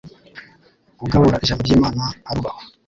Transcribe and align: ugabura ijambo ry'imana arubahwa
ugabura 1.03 1.41
ijambo 1.43 1.61
ry'imana 1.63 2.03
arubahwa 2.29 2.63